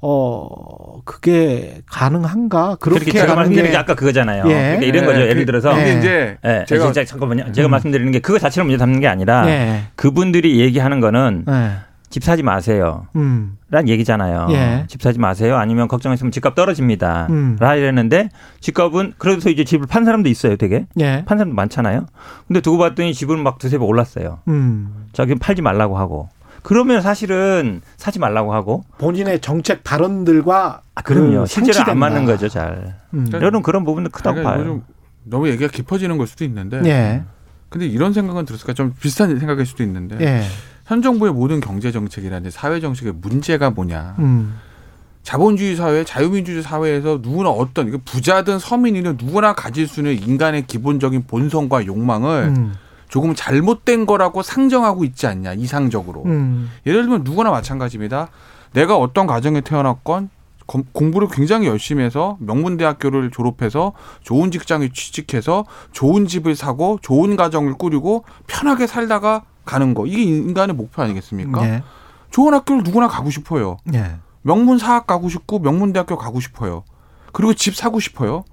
어 0.02 1.00
그게 1.04 1.82
가능한가? 1.86 2.76
그렇게 2.80 3.00
그렇게 3.00 3.12
제가 3.12 3.26
가는 3.26 3.36
말씀드린 3.36 3.66
게게 3.66 3.76
아까 3.76 3.94
그거잖아요. 3.94 4.44
예. 4.46 4.52
그러니까 4.78 4.86
이런 4.86 5.02
예, 5.02 5.06
거죠. 5.06 5.18
그- 5.20 5.26
예를 5.28 5.44
들어서 5.46 5.78
예. 5.78 5.98
이제 5.98 6.38
예, 6.44 6.64
제가 6.66 6.92
제가 6.92 7.04
잠깐만요. 7.04 7.52
제가 7.52 7.68
음. 7.68 7.70
말씀드리는 7.70 8.10
게 8.12 8.18
그거 8.20 8.38
자체를 8.38 8.64
문제 8.64 8.78
삼는 8.78 9.00
게 9.00 9.06
아니라 9.08 9.46
예. 9.48 9.82
그분들이 9.96 10.58
얘기하는 10.60 11.00
거는 11.00 11.44
예. 11.48 11.70
집 12.08 12.24
사지 12.24 12.42
마세요. 12.42 13.06
음. 13.14 13.56
란 13.70 13.88
얘기잖아요. 13.88 14.48
예. 14.50 14.84
집 14.88 15.00
사지 15.02 15.18
마세요. 15.20 15.56
아니면 15.58 15.86
걱정했으면 15.86 16.32
집값 16.32 16.54
떨어집니다. 16.56 17.28
음. 17.30 17.56
라 17.60 17.76
이랬는데 17.76 18.30
집값은 18.60 19.12
그래서 19.18 19.48
이제 19.50 19.62
집을 19.64 19.86
판 19.86 20.04
사람도 20.04 20.28
있어요. 20.28 20.56
되게 20.56 20.86
예. 20.98 21.22
판 21.26 21.38
사람도 21.38 21.54
많잖아요. 21.54 22.06
근데 22.48 22.60
두고 22.60 22.78
봤더니 22.78 23.14
집은 23.14 23.38
막 23.42 23.58
두세 23.58 23.78
배 23.78 23.84
올랐어요. 23.84 24.38
음. 24.48 25.06
자기 25.12 25.34
팔지 25.36 25.62
말라고 25.62 25.98
하고. 25.98 26.28
그러면 26.62 27.02
사실은 27.02 27.80
사지 27.96 28.18
말라고 28.18 28.54
하고. 28.54 28.84
본인의 28.98 29.40
정책 29.40 29.84
발언들과 29.84 30.82
아, 30.94 31.02
그럼요. 31.02 31.40
그 31.40 31.46
실제로 31.46 31.90
안. 31.90 31.98
맞는 31.98 32.24
거죠, 32.24 32.48
잘. 32.48 32.96
음. 33.14 33.28
여러분 33.32 33.62
그런 33.62 33.84
부분도 33.84 34.10
크다고 34.10 34.36
그러니까 34.36 34.64
봐요. 34.64 34.82
너무 35.24 35.48
얘기가 35.48 35.70
깊어지는 35.70 36.18
걸 36.18 36.26
수도 36.26 36.44
있는데 36.44 36.80
예. 36.86 37.22
근데 37.68 37.86
이런 37.86 38.12
생각은 38.12 38.44
들었을까 38.46 38.72
좀 38.72 38.94
비슷한 39.00 39.38
생각일 39.38 39.66
수도 39.66 39.82
있는데 39.82 40.16
예. 40.20 40.42
현 40.86 41.02
정부의 41.02 41.32
모든 41.32 41.60
경제 41.60 41.92
정책이라든지 41.92 42.50
사회 42.50 42.80
정책의 42.80 43.14
문제가 43.20 43.70
뭐냐 43.70 44.16
음. 44.18 44.56
자본주의 45.22 45.76
사회, 45.76 46.02
자유민주주의 46.02 46.62
사회에서 46.62 47.20
누구나 47.22 47.50
어떤 47.50 48.00
부자든 48.04 48.58
서민이든 48.58 49.18
누구나 49.18 49.52
가질 49.52 49.86
수 49.86 50.00
있는 50.00 50.20
인간의 50.20 50.66
기본적인 50.66 51.24
본성과 51.26 51.86
욕망을 51.86 52.52
음. 52.56 52.72
조금 53.10 53.34
잘못된 53.34 54.06
거라고 54.06 54.42
상정하고 54.42 55.04
있지 55.04 55.26
않냐 55.26 55.52
이상적으로. 55.54 56.22
음. 56.24 56.70
예를 56.86 57.02
들면 57.02 57.24
누구나 57.24 57.50
마찬가지입니다. 57.50 58.28
내가 58.72 58.96
어떤 58.96 59.26
가정에 59.26 59.60
태어났건 59.60 60.30
검- 60.66 60.84
공부를 60.92 61.26
굉장히 61.28 61.66
열심히 61.66 62.04
해서 62.04 62.36
명문대학교를 62.40 63.30
졸업해서 63.32 63.92
좋은 64.22 64.52
직장에 64.52 64.90
취직해서 64.94 65.64
좋은 65.90 66.26
집을 66.26 66.54
사고 66.54 66.98
좋은 67.02 67.34
가정을 67.36 67.74
꾸리고 67.74 68.24
편하게 68.46 68.86
살다가 68.86 69.42
가는 69.64 69.92
거 69.92 70.06
이게 70.06 70.22
인간의 70.22 70.76
목표 70.76 71.02
아니겠습니까? 71.02 71.64
예. 71.68 71.82
좋은 72.30 72.54
학교를 72.54 72.84
누구나 72.84 73.08
가고 73.08 73.30
싶어요. 73.30 73.76
예. 73.92 74.16
명문 74.42 74.78
사학 74.78 75.08
가고 75.08 75.28
싶고 75.28 75.58
명문대학교 75.58 76.16
가고 76.16 76.38
싶어요. 76.38 76.84
그리고 77.32 77.52
집 77.54 77.74
사고 77.74 77.98
싶어요. 77.98 78.44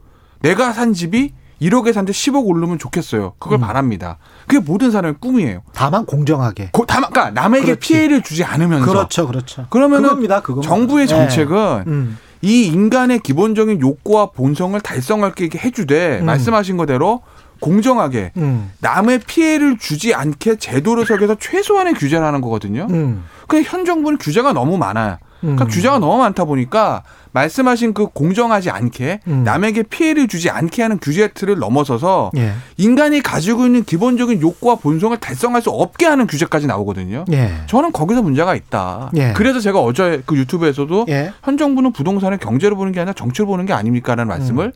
내가 0.42 0.74
산 0.74 0.94
집이 0.94 1.34
1억에 1.62 1.92
산데 1.94 2.12
10억 2.14 2.46
오르면 2.46 2.78
좋겠어요. 2.80 3.34
그걸 3.40 3.58
음. 3.58 3.62
바랍니다. 3.62 4.18
그게 4.48 4.60
모든 4.60 4.92
사람의 4.92 5.16
꿈이에요. 5.20 5.62
다만 5.74 6.06
공정하게. 6.06 6.70
고- 6.72 6.86
다만 6.86 7.10
그러니까 7.12 7.40
남에게 7.42 7.66
그렇지. 7.66 7.80
피해를 7.80 8.22
주지 8.22 8.44
않으면서 8.44 8.86
그렇죠, 8.86 9.28
그렇죠. 9.28 9.66
그러면은 9.70 10.10
그겁니다. 10.10 10.42
정부의 10.64 11.08
정책은 11.08 11.84
음. 11.88 12.18
이 12.44 12.68
인간의 12.68 13.20
기본적인 13.22 13.82
욕구와 13.82 14.28
본성을 14.28 14.80
달성할 14.82 15.34
게 15.34 15.50
해주되 15.58 16.20
음. 16.20 16.26
말씀하신 16.26 16.78
거대로 16.78 17.22
공정하게 17.60 18.34
음. 18.38 18.72
남의 18.80 19.22
피해를 19.26 19.80
주지 19.80 20.14
않게 20.14 20.58
제도를 20.58 21.08
설계해서 21.08 21.36
최소한의 21.40 21.96
규제를 21.96 22.24
하는 22.24 22.42
거거든요. 22.42 22.86
음. 22.92 23.24
근데 23.48 23.68
현 23.68 23.84
정부는 23.86 24.20
규제가 24.20 24.54
너무 24.54 24.78
많아요. 24.78 25.18
그러니까 25.42 25.66
음. 25.66 25.68
규제가 25.68 26.00
너무 26.00 26.18
많다 26.18 26.46
보니까 26.46 27.04
말씀하신 27.32 27.94
그 27.94 28.08
공정하지 28.08 28.70
않게 28.70 29.20
음. 29.28 29.44
남에게 29.44 29.84
피해를 29.84 30.28
주지 30.28 30.50
않게 30.50 30.82
하는 30.82 30.98
규제 31.00 31.28
틀을 31.28 31.60
넘어서서 31.60 32.32
예. 32.38 32.54
인간이 32.78 33.22
가지고 33.22 33.66
있는 33.66 33.84
기본적인 33.84 34.42
욕구와 34.42 34.76
본성을 34.76 35.16
달성할 35.18 35.62
수 35.62 35.70
없게 35.70 36.06
하는 36.06 36.26
규제까지 36.26 36.66
나오거든요. 36.68 37.26
예. 37.32 37.52
저는 37.68 37.92
거기서 37.92 38.22
문제가 38.22 38.56
있다. 38.56 39.12
예. 39.18 39.34
그래서 39.34 39.60
제가 39.60 39.80
어제 39.80 40.24
그 40.26 40.36
유튜브에서도 40.36 41.06
예. 41.10 41.32
현 41.44 41.58
정부는 41.58 41.92
부동산을 41.92 42.38
경제로 42.40 42.76
보는 42.76 42.92
게 42.92 43.00
아니라 43.00 43.14
정치로 43.14 43.46
보는 43.48 43.66
게 43.66 43.74
아닙니까라는 43.74 44.28
말씀을 44.28 44.74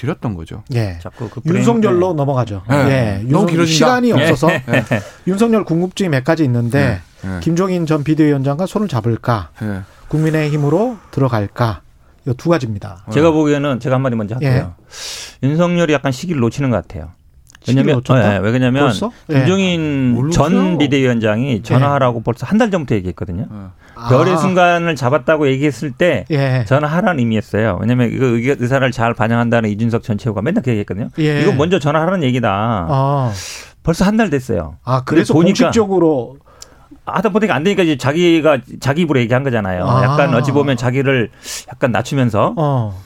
드렸던 0.00 0.34
거죠. 0.34 0.62
예. 0.74 0.98
자꾸 1.02 1.28
그 1.28 1.40
브레인- 1.40 1.58
윤석열로 1.58 2.14
넘어가죠. 2.14 2.62
네. 2.68 3.20
예. 3.22 3.22
너무 3.28 3.46
길어진다. 3.46 3.66
시간이 3.74 4.08
예. 4.10 4.12
없어서 4.14 4.50
예. 4.50 4.60
윤석열 5.28 5.64
궁금증이 5.64 6.08
몇 6.08 6.24
가지 6.24 6.42
있는데 6.44 7.00
예. 7.24 7.40
김종인 7.40 7.84
전 7.86 8.02
비대위원장과 8.02 8.64
손을 8.66 8.88
잡을까? 8.88 9.50
예. 9.62 9.80
국민의힘으로 10.08 10.96
들어갈까? 11.10 11.82
이 12.26 12.32
두 12.36 12.48
가지입니다. 12.50 13.04
제가 13.12 13.30
보기에는 13.30 13.80
제가 13.80 13.94
한마디 13.96 14.14
먼저 14.14 14.34
할게요. 14.36 14.74
윤석열이 15.42 15.92
약간 15.94 16.12
시기를 16.12 16.40
놓치는 16.40 16.70
것 16.70 16.76
같아요. 16.76 17.10
왜냐면? 17.68 18.00
예, 18.10 18.38
왜 18.38 18.50
그러냐면? 18.52 18.92
예. 19.30 19.34
김종인 19.34 20.14
뭘 20.14 20.30
전? 20.30 20.78
비대위원장이 20.78 21.62
전화하라고 21.62 22.22
벌써 22.22 22.46
한 22.46 22.58
달 22.58 22.70
전부터 22.70 22.94
얘기했거든요. 22.96 23.46
예. 23.50 24.08
별의 24.08 24.34
아. 24.34 24.36
순간을 24.38 24.96
잡았다고 24.96 25.48
얘기했을 25.48 25.90
때 25.92 26.24
예. 26.30 26.64
전화하라는 26.66 27.18
의미였어요. 27.18 27.78
왜냐면 27.80 28.10
이거 28.12 28.26
의견- 28.26 28.56
의사를 28.60 28.90
잘 28.92 29.12
반영한다는 29.14 29.68
이준석 29.70 30.02
전 30.02 30.16
최고가 30.18 30.40
맨날 30.42 30.62
그 30.62 30.70
얘기했거든요. 30.70 31.08
예. 31.18 31.42
이거 31.42 31.52
먼저 31.52 31.78
전화하라는 31.78 32.22
얘기다. 32.24 32.48
아, 32.50 33.32
벌써 33.82 34.04
한 34.06 34.16
달 34.16 34.30
됐어요. 34.30 34.76
아 34.84 35.02
그래서 35.04 35.34
보니까- 35.34 35.44
공식적으로 35.64 36.36
하다 37.06 37.28
보니까 37.30 37.54
안 37.54 37.64
되니까 37.64 37.82
이제 37.82 37.96
자기가 37.96 38.58
자기 38.80 39.02
입으로 39.02 39.18
얘기한 39.20 39.42
거잖아요. 39.42 39.84
아. 39.86 40.04
약간 40.04 40.34
어찌 40.34 40.52
보면 40.52 40.76
자기를 40.76 41.30
약간 41.68 41.92
낮추면서. 41.92 42.54
어. 42.56 43.00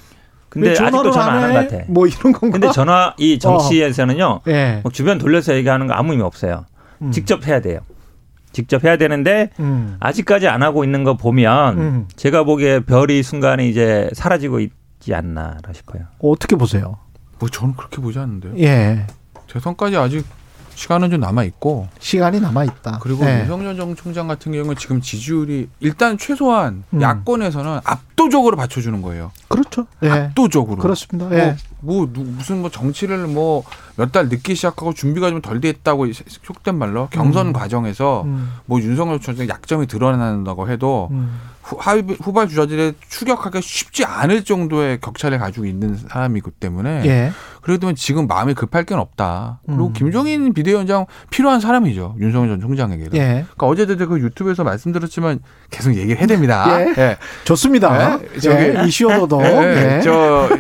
근데 0.55 0.69
왜 0.71 0.79
아직도 0.79 1.11
전화 1.11 1.27
안안 1.33 1.43
하는 1.43 1.51
해? 1.51 1.67
것 1.67 1.71
같아. 1.71 1.85
뭐 1.89 2.07
이런 2.07 2.33
건가? 2.33 2.49
근데 2.51 2.71
전화 2.73 3.15
이 3.19 3.39
정치에서는요. 3.39 4.41
예. 4.47 4.81
뭐 4.83 4.93
주변 4.93 5.19
돌려서 5.19 5.55
얘기하는 5.55 5.87
거 5.89 5.95
아무 5.95 6.13
의미 6.13 6.23
없어요. 6.23 6.65
음. 7.03 7.11
직접 7.11 7.47
해야 7.47 7.61
돼요. 7.61 7.81
직접 8.53 8.85
해야 8.85 8.97
되는데 8.97 9.51
음. 9.59 9.97
아직까지 9.99 10.47
안 10.47 10.63
하고 10.63 10.85
있는 10.85 11.03
거 11.03 11.17
보면 11.17 11.79
음. 11.79 12.09
제가 12.15 12.45
보기에 12.45 12.81
별이 12.81 13.23
순간에 13.25 13.67
이제 13.69 14.09
사라지고 14.13 14.61
있지 14.61 15.13
않나 15.13 15.59
싶어요. 15.73 16.05
어떻게 16.21 16.55
보세요? 16.55 16.99
뭐 17.41 17.49
저는 17.49 17.75
그렇게 17.77 18.01
보지 18.01 18.19
않는데요. 18.21 18.55
예. 18.59 19.07
재선까지 19.49 19.97
아직 19.97 20.25
시간은 20.75 21.11
좀 21.11 21.21
남아 21.21 21.45
있고 21.45 21.89
시간이 22.01 22.41
남아 22.41 22.65
있다. 22.65 22.99
그리고 23.01 23.25
예. 23.25 23.41
윤석열 23.41 23.77
정 23.77 23.95
총장 23.95 24.27
같은 24.29 24.53
경우는 24.53 24.77
지금 24.77 25.01
지지율이 25.01 25.69
일단 25.81 26.19
최소한 26.19 26.85
음. 26.93 27.01
야권에서는 27.01 27.81
압도적으로 27.85 28.57
받쳐주는 28.57 29.01
거예요. 29.03 29.31
그렇죠. 29.49 29.87
예. 30.03 30.11
압도적으로. 30.11 30.79
그렇습니다. 30.83 31.31
예. 31.37 31.57
뭐, 31.81 31.97
뭐 31.99 32.11
누- 32.13 32.23
무슨 32.25 32.61
뭐 32.61 32.71
정치를 32.71 33.27
뭐 33.27 33.65
몇 33.97 34.11
달 34.11 34.29
늦게 34.29 34.55
시작하고 34.55 34.93
준비가 34.93 35.31
좀 35.31 35.41
덜 35.41 35.61
됐다고 35.61 36.07
속된 36.43 36.77
말로 36.77 37.09
경선 37.13 37.49
음. 37.49 37.53
과정에서 37.53 38.23
음. 38.25 38.51
뭐 38.67 38.81
윤석열 38.81 39.21
총장 39.21 39.49
약점이 39.49 39.87
드러난다고 39.87 40.69
해도 40.69 41.09
음. 41.13 41.39
후, 41.65 41.79
후발 42.23 42.47
주자들의 42.49 42.95
추격하기가 43.09 43.61
쉽지 43.63 44.05
않을 44.05 44.45
정도의 44.45 45.01
격차를 45.01 45.39
가지고 45.39 45.65
있는 45.65 45.97
사람이기 45.97 46.51
때문에 46.61 47.03
예. 47.07 47.33
그래도 47.63 47.91
지금 47.95 48.27
마음이 48.27 48.53
급할 48.53 48.85
건 48.85 48.99
없다. 48.99 49.61
그리고 49.65 49.87
음. 49.87 49.93
김종인 49.95 50.53
비대위원장 50.53 51.07
필요한 51.31 51.61
사람이죠. 51.61 52.17
윤석열 52.21 52.51
전 52.51 52.61
총장에게는. 52.61 53.15
예. 53.15 53.27
그러니까 53.55 53.67
어제도 53.67 53.97
그 54.07 54.21
유튜브에서 54.21 54.63
말씀드렸지만 54.65 55.39
계속 55.71 55.95
얘기를 55.97 56.19
해야 56.19 56.27
됩니다. 56.27 56.67
예. 56.83 56.95
예. 56.99 57.17
좋습니다. 57.45 58.19
예, 58.23 58.39
저기- 58.39 58.57
예. 58.79 58.83
이슈어도 58.87 59.41
예, 59.43 59.97
예. 59.97 60.01
저 60.05 60.51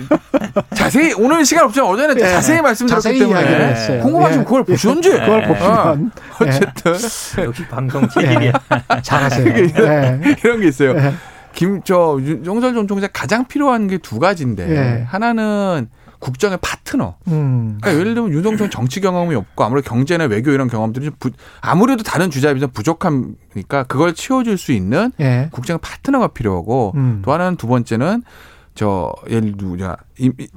자세히 0.75 1.13
오늘 1.19 1.45
시간 1.45 1.67
없지만 1.67 1.91
어제는 1.91 2.17
예. 2.17 2.21
자세히 2.21 2.63
말씀드렸기 2.63 3.03
자세히 3.03 3.19
때문에. 3.19 4.01
궁금하시면 4.01 4.41
예. 4.41 4.45
그걸 4.45 4.65
보시던지. 4.65 5.11
그걸 5.11 5.43
예. 5.43 5.47
보시면 5.49 6.11
예. 6.43 6.49
어쨌든 6.49 6.93
역시 7.45 7.67
방송 7.69 8.09
체질이야. 8.09 8.53
잘하세요. 9.03 9.47
예. 9.59 10.21
이런 10.43 10.61
게 10.61 10.69
있어요. 10.69 10.94
예. 10.97 11.13
김저 11.55 12.19
윤석열 12.21 12.75
전 12.75 12.89
총장 12.89 13.09
가장 13.13 13.47
필요한 13.47 13.87
게 13.87 13.99
두 13.99 14.19
가지인데 14.19 14.69
예. 14.71 15.03
하나는 15.05 15.89
국정의 16.19 16.59
파트너. 16.61 17.17
음. 17.29 17.79
그러니까 17.81 18.01
예를 18.01 18.15
들면 18.15 18.33
윤석열 18.33 18.71
정치 18.71 19.01
경험이 19.01 19.35
없고 19.35 19.63
아무래도 19.63 19.89
경제나 19.89 20.25
외교 20.25 20.51
이런 20.51 20.69
경험들이 20.69 21.07
좀 21.07 21.15
부, 21.19 21.31
아무래도 21.61 22.03
다른 22.03 22.31
주자에 22.31 22.55
비해서 22.55 22.67
부족하니까 22.73 23.85
그걸 23.85 24.15
채워줄 24.15 24.57
수 24.57 24.73
있는 24.73 25.13
예. 25.21 25.49
국정의 25.53 25.79
파트너가 25.83 26.29
필요하고 26.29 26.93
음. 26.97 27.23
또 27.25 27.33
하나는 27.33 27.57
두 27.57 27.67
번째는 27.67 28.23
저 28.75 29.13
예를 29.29 29.55
누구냐 29.57 29.97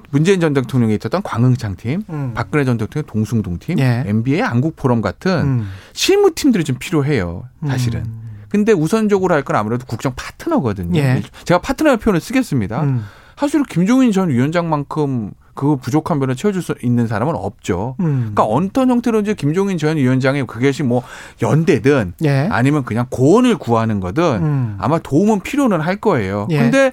문재인 0.09 0.39
전 0.39 0.53
대통령이 0.53 0.95
있었던 0.95 1.21
광흥창 1.21 1.75
팀, 1.75 2.01
음. 2.09 2.31
박근혜 2.33 2.63
전 2.65 2.77
대통령 2.77 3.03
의 3.05 3.11
동숭동 3.11 3.59
팀, 3.59 3.77
예. 3.79 4.03
MB의 4.07 4.41
안국 4.41 4.75
포럼 4.77 5.01
같은 5.01 5.31
음. 5.31 5.69
실무 5.93 6.33
팀들이 6.33 6.63
좀 6.63 6.77
필요해요. 6.79 7.43
사실은. 7.67 8.26
음. 8.57 8.65
근데 8.65 8.71
우선적으로 8.73 9.33
할 9.33 9.43
건 9.43 9.55
아무래도 9.55 9.85
국정 9.85 10.13
파트너거든요. 10.15 10.99
예. 10.99 11.21
제가 11.45 11.59
파트너의 11.61 11.97
표현을 11.97 12.19
쓰겠습니다. 12.19 12.81
음. 12.83 13.05
사실 13.37 13.63
김종인 13.63 14.11
전 14.11 14.29
위원장만큼 14.29 15.31
그 15.53 15.75
부족한 15.77 16.19
면을 16.19 16.35
채워줄 16.35 16.61
수 16.61 16.75
있는 16.83 17.07
사람은 17.07 17.35
없죠. 17.35 17.95
음. 17.99 18.31
그러니까 18.35 18.43
어떤 18.43 18.89
형태로든지 18.91 19.35
김종인 19.35 19.77
전 19.77 19.97
위원장이 19.97 20.45
그것이 20.45 20.83
뭐 20.83 21.01
연대든 21.41 22.13
예. 22.25 22.47
아니면 22.51 22.83
그냥 22.83 23.05
고언을 23.09 23.57
구하는 23.57 23.99
거든 23.99 24.23
음. 24.23 24.75
아마 24.79 24.99
도움은 24.99 25.41
필요는 25.41 25.81
할 25.81 25.95
거예요. 25.97 26.47
예. 26.51 26.59
근데 26.59 26.91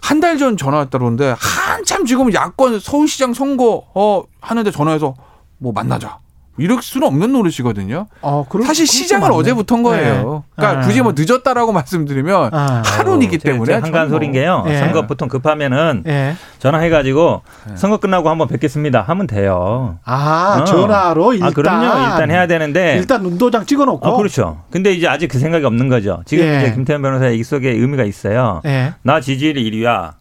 한 0.00 0.20
달 0.20 0.36
전 0.38 0.56
전화 0.56 0.78
왔다는데 0.78 1.34
한참 1.38 2.04
지금 2.06 2.32
야권 2.34 2.80
서울시장 2.80 3.34
선거 3.34 3.84
어 3.94 4.22
하는데 4.40 4.70
전화해서 4.70 5.14
뭐 5.58 5.72
만나자. 5.72 6.18
이럴 6.58 6.82
수는 6.82 7.06
없는 7.06 7.32
노릇이거든요. 7.32 8.06
어, 8.20 8.44
그럴- 8.48 8.66
사실 8.66 8.86
시장을 8.86 9.28
맞네. 9.28 9.36
어제부터인 9.40 9.82
거예요. 9.82 10.44
네. 10.46 10.54
그러니까 10.56 10.80
아. 10.82 10.86
굳이 10.86 11.00
뭐 11.00 11.14
늦었다라고 11.16 11.72
말씀드리면 11.72 12.50
아. 12.52 12.82
하루이기 12.84 13.38
때문에 13.38 13.72
한간 13.74 14.10
소린 14.10 14.32
게요. 14.32 14.64
예. 14.68 14.76
선거 14.78 15.06
보통 15.06 15.28
급하면은 15.28 16.04
예. 16.06 16.34
전화해가지고 16.58 17.42
네. 17.68 17.76
선거 17.76 17.96
끝나고 17.96 18.28
한번 18.28 18.48
뵙겠습니다 18.48 19.00
하면 19.00 19.26
돼요. 19.26 19.98
아, 20.04 20.58
어. 20.60 20.64
전화로 20.64 21.32
일단 21.32 21.48
아 21.48 21.52
그럼요. 21.52 21.84
일단 22.12 22.30
해야 22.30 22.46
되는데. 22.46 22.96
일단 22.98 23.22
눈도장 23.22 23.64
찍어 23.64 23.84
놓고 23.86 24.06
아, 24.06 24.16
그렇죠. 24.16 24.62
근데 24.70 24.92
이제 24.92 25.08
아직 25.08 25.28
그 25.28 25.38
생각이 25.38 25.64
없는 25.64 25.88
거죠. 25.88 26.22
지금 26.26 26.44
예. 26.44 26.58
이제 26.62 26.74
김태현 26.74 27.00
변호사의 27.00 27.38
이 27.38 27.42
속에 27.44 27.70
의미가 27.70 28.04
있어요. 28.04 28.60
예. 28.66 28.92
나 29.02 29.20
지지율이 29.20 29.70
1위야. 29.70 30.12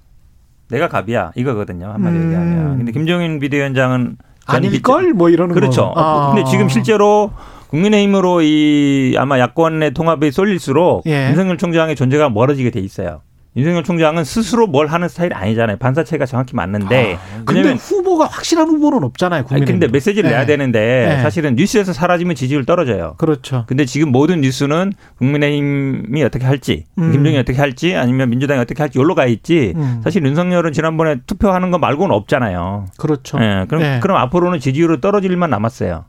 내가 0.69 0.87
갑이야. 0.87 1.31
이거거든요. 1.35 1.91
한마디 1.91 2.15
음. 2.15 2.25
얘기하면. 2.27 2.77
근데 2.77 2.91
김종인 2.93 3.39
비대위원장은 3.39 4.15
전 4.15 4.30
아닐 4.45 4.81
걸 4.81 5.13
뭐 5.13 5.29
이러는 5.29 5.53
그렇죠. 5.55 5.93
거. 5.93 5.93
아. 5.95 6.33
근데 6.33 6.49
지금 6.49 6.67
실제로 6.69 7.31
국민의힘으로 7.69 8.41
이 8.41 9.15
아마 9.17 9.39
야권의 9.39 9.93
통합이 9.93 10.31
쏠릴수록 10.31 11.03
예. 11.07 11.29
윤석열 11.29 11.57
총장의 11.57 11.95
존재가 11.95 12.29
멀어지게 12.29 12.69
돼 12.71 12.79
있어요. 12.81 13.21
윤석열 13.55 13.83
총장은 13.83 14.23
스스로 14.23 14.65
뭘 14.65 14.87
하는 14.87 15.09
스타일이 15.09 15.33
아니잖아요. 15.35 15.77
반사체가 15.77 16.25
정확히 16.25 16.55
맞는데. 16.55 17.17
근데 17.45 17.59
왜냐면 17.59 17.77
후보가 17.77 18.25
확실한 18.25 18.69
후보는 18.69 19.03
없잖아요. 19.03 19.43
국민의 19.43 19.67
근데 19.67 19.87
메시지를 19.87 20.29
네. 20.29 20.35
내야 20.35 20.45
되는데 20.45 20.79
네. 20.79 21.21
사실은 21.21 21.55
뉴스에서 21.55 21.91
사라지면 21.91 22.35
지지율 22.35 22.65
떨어져요. 22.65 23.15
그렇죠. 23.17 23.65
근데 23.67 23.83
지금 23.83 24.11
모든 24.11 24.39
뉴스는 24.39 24.93
국민의힘이 25.17 26.23
어떻게 26.23 26.45
할지, 26.45 26.85
음. 26.97 27.11
김종인이 27.11 27.39
어떻게 27.39 27.57
할지, 27.57 27.95
아니면 27.95 28.29
민주당이 28.29 28.61
어떻게 28.61 28.81
할지 28.81 28.99
여기로 28.99 29.15
가 29.15 29.25
있지. 29.25 29.73
음. 29.75 29.99
사실 30.01 30.23
윤석열은 30.25 30.71
지난번에 30.71 31.17
투표하는 31.27 31.71
거 31.71 31.77
말고는 31.77 32.15
없잖아요. 32.15 32.85
그렇죠. 32.97 33.37
예, 33.41 33.65
그럼 33.67 33.83
네. 33.83 33.99
그럼 34.01 34.15
앞으로는 34.17 34.59
지지율은 34.59 35.01
떨어질 35.01 35.29
일만 35.31 35.49
남았어요. 35.49 36.05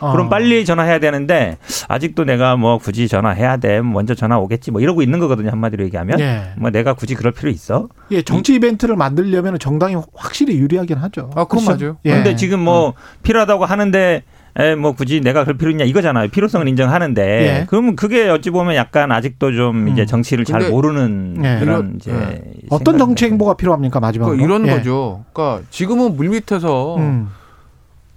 어. 0.00 0.12
그럼 0.12 0.28
빨리 0.28 0.64
전화해야 0.64 0.98
되는데 0.98 1.58
아직도 1.88 2.24
내가 2.24 2.56
뭐 2.56 2.78
굳이 2.78 3.08
전화해야 3.08 3.56
돼. 3.56 3.80
먼저 3.80 4.14
전화 4.14 4.38
오겠지. 4.38 4.70
뭐 4.70 4.80
이러고 4.80 5.02
있는 5.02 5.18
거거든요. 5.18 5.50
한마디로 5.50 5.84
얘기하면. 5.84 6.20
예. 6.20 6.52
뭐 6.56 6.70
내가 6.70 6.94
굳이 6.94 7.14
그럴 7.14 7.32
필요 7.32 7.50
있어? 7.50 7.88
예, 8.10 8.22
정치 8.22 8.54
이벤트를 8.54 8.96
만들려면 8.96 9.58
정당이 9.58 9.96
확실히 10.14 10.58
유리하긴 10.58 10.98
하죠. 10.98 11.30
아, 11.34 11.44
그건 11.44 11.64
그렇죠? 11.64 11.84
맞아요. 11.84 11.96
예. 12.04 12.10
근데 12.12 12.36
지금 12.36 12.60
뭐 12.60 12.94
필요하다고 13.22 13.64
하는데 13.64 14.22
에, 14.58 14.74
뭐 14.74 14.92
굳이 14.92 15.20
내가 15.20 15.44
그럴 15.44 15.58
필요 15.58 15.70
있냐 15.70 15.84
이거잖아요. 15.84 16.28
필요성은 16.28 16.66
인정하는데 16.68 17.22
예. 17.22 17.66
그러면 17.68 17.94
그게 17.94 18.28
어찌 18.30 18.48
보면 18.50 18.74
약간 18.74 19.12
아직도 19.12 19.52
좀 19.52 19.88
이제 19.88 20.02
음. 20.02 20.06
정치를 20.06 20.46
잘 20.46 20.70
모르는 20.70 21.42
예. 21.44 21.58
그런 21.60 21.94
이제 21.96 22.10
예. 22.10 22.42
어떤 22.70 22.96
정치. 22.96 23.26
행보가 23.26 23.54
필요합니까 23.54 24.00
마지막으로? 24.00 24.34
그러니까 24.36 24.56
이런 24.56 24.66
예. 24.68 24.78
거죠. 24.78 25.24
그러니까 25.34 25.62
지금은 25.70 26.16
물 26.16 26.30
밑에서 26.30 26.96
음. 26.96 27.28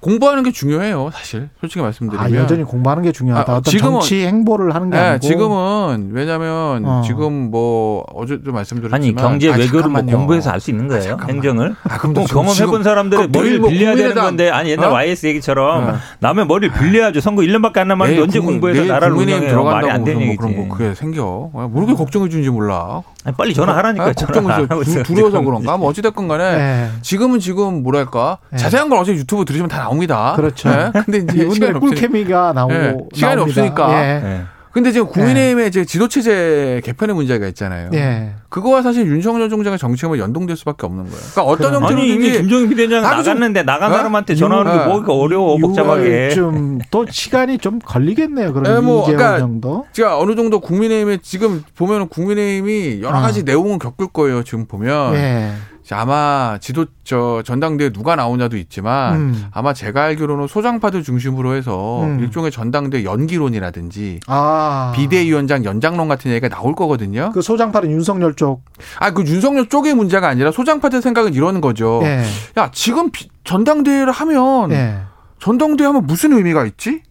공부하는 0.02 0.44
게 0.44 0.52
중요해요, 0.52 1.10
사실. 1.14 1.50
솔직히 1.60 1.82
말씀드리면. 1.82 2.26
아, 2.26 2.34
여전히 2.42 2.64
공부하는 2.64 3.04
게 3.04 3.12
중요하다. 3.12 3.52
아, 3.52 3.56
어떤 3.58 3.74
지금은- 3.74 3.82
정치 4.00 4.26
행보를 4.26 4.74
하는 4.74 4.90
게 4.90 4.96
네, 4.98 5.04
아니고. 5.04 5.20
지금은 5.28 6.10
왜냐하면 6.14 6.86
어. 6.86 7.02
지금 7.06 7.52
뭐 7.52 8.06
어제도 8.14 8.52
말씀드렸지만 8.54 8.96
아니 9.02 9.14
경제 9.14 9.52
아, 9.52 9.58
외교를 9.58 9.90
뭐. 9.90 10.02
공부해서 10.02 10.52
알 10.52 10.60
수 10.62 10.72
있는 10.72 10.88
거예요. 10.88 11.04
잠깐만. 11.04 11.36
행정을. 11.36 11.76
아, 11.84 11.98
그럼 11.98 12.14
뭐또 12.14 12.34
경험해본 12.34 12.84
사람들의 12.84 13.28
머리를 13.30 13.60
뭐 13.60 13.70
빌려야 13.70 13.96
되는 13.96 14.16
건데 14.16 14.50
아니 14.50 14.70
옛날 14.72 14.90
어? 14.90 14.94
YS 14.94 15.28
얘기처럼 15.28 15.90
어. 15.90 15.96
남의 16.20 16.46
머리를 16.48 16.74
빌려야죠. 16.80 17.20
선거 17.20 17.42
1년밖에 17.42 17.80
안 17.80 17.90
남았는데 17.90 18.12
내일 18.16 18.24
언제 18.24 18.40
국민- 18.40 18.56
공부해서 18.56 18.80
내일 18.80 18.88
나라를 18.92 19.10
국민의힘 19.16 19.44
운영해요. 19.50 19.64
말이 19.66 19.82
들어간다고 19.82 19.94
안 19.94 20.04
되는 20.06 20.20
뭐 20.20 20.28
얘기지. 20.28 20.38
그런 20.38 20.70
거 20.70 20.76
그게 20.78 20.96
생겨. 20.96 21.52
아, 21.56 21.68
모르게 21.70 21.94
걱정해 21.94 22.30
주는지 22.30 22.50
몰라. 22.50 23.02
아니, 23.26 23.36
빨리 23.36 23.54
전화하라니까. 23.54 24.06
아, 24.06 24.14
전화 24.14 24.32
걱정해서 24.42 25.04
두- 25.04 25.04
두려워서. 25.04 25.42
그런가? 25.42 25.76
뭐 25.78 25.90
어찌됐건 25.90 26.28
간에 26.30 26.44
예. 26.44 26.88
지금은 27.02 27.40
지금 27.40 27.84
뭐랄까 27.84 28.38
네. 28.52 28.58
자세한 28.58 28.88
건 28.90 29.00
어차피 29.00 29.18
유튜브 29.18 29.44
들으시면 29.46 29.68
다 29.70 29.89
나옵니다. 29.90 30.34
그렇죠. 30.36 30.70
네? 30.70 30.92
근데 31.06 31.18
이제 31.20 31.28
시간이 31.34 31.44
이분들의 31.46 31.76
없으니까. 31.76 31.80
꿀케미가 31.80 32.54
나오고 32.54 32.74
예, 32.74 32.98
시간이 33.14 33.36
나옵니다. 33.36 33.62
없으니까. 33.62 33.94
예. 33.94 34.20
네. 34.22 34.42
근데 34.72 34.92
지금 34.92 35.08
국민의힘의 35.08 35.68
이제 35.68 35.84
지도체제 35.84 36.82
개편의 36.86 37.16
문제가 37.16 37.48
있잖아요. 37.48 37.90
예. 37.96 38.34
그거와 38.50 38.84
사실 38.84 39.08
윤석열 39.08 39.50
총장의 39.50 39.80
정책이 39.80 40.20
연동될 40.20 40.56
수밖에 40.58 40.86
없는 40.86 41.06
거예요. 41.06 41.18
그러니까 41.34 41.44
어떤. 41.44 41.84
아니 41.84 42.08
이미 42.08 42.32
김종인 42.32 42.70
비대장 42.70 43.02
나갔는데 43.02 43.64
나간 43.64 43.92
어? 43.92 43.96
사람한테 43.96 44.36
전화하는 44.36 44.72
게 44.72 44.84
유- 44.84 44.86
뭐가 44.86 45.12
어려워 45.14 45.58
복잡하게. 45.58 46.30
좀또 46.36 47.06
시간이 47.10 47.58
좀 47.58 47.80
걸리겠네요. 47.80 48.54
그럼 48.54 48.76
예, 48.76 48.80
뭐, 48.80 49.04
2개월 49.04 49.18
그러니까 49.18 49.40
정도. 49.40 49.86
제가 49.92 50.20
어느 50.20 50.36
정도 50.36 50.60
국민의힘에 50.60 51.18
지금 51.24 51.64
보면 51.76 52.08
국민의힘이 52.08 53.00
여러 53.02 53.18
어. 53.18 53.22
가지 53.22 53.42
내용은 53.44 53.80
겪을 53.80 54.08
거예요. 54.14 54.44
지금 54.44 54.66
보면 54.68 55.16
예. 55.16 55.52
아마 55.96 56.58
지도 56.62 56.86
저 57.04 57.42
전당대회 57.46 57.90
누가 57.92 58.16
나오냐도 58.16 58.58
있지만 58.58 59.16
음. 59.16 59.46
아마 59.52 59.74
제가 59.74 60.04
알기로는 60.04 60.48
소장파들 60.48 61.04
중심으로 61.04 61.56
해서 61.56 62.04
음. 62.04 62.20
일종의 62.20 62.52
전당대 62.52 63.00
회 63.00 63.04
연기론이라든지 63.04 64.20
아. 64.28 64.94
비대위원장 64.96 65.66
연장론 65.66 66.08
같은 66.08 66.32
얘기가 66.32 66.50
나올 66.50 66.76
거거든요. 66.76 67.32
그 67.34 67.42
소장파는 67.42 67.92
윤석열 67.92 68.36
쪽. 68.36 68.62
아 69.00 69.12
그 69.12 69.24
윤석열 69.26 69.68
쪽의 69.68 69.96
문제가 69.96 70.28
아니라 70.28 70.52
소장파들 70.52 71.02
생각은 71.02 71.34
이런 71.34 71.62
거죠. 71.62 72.00
예. 72.04 72.24
야 72.58 72.70
지금 72.72 73.10
비- 73.12 73.30
전당대회를 73.44 74.12
하면 74.12 74.72
예. 74.72 75.00
전당대회 75.40 75.88
하면 75.88 76.06
무슨 76.06 76.34
의미가 76.34 76.66
있지? 76.66 77.02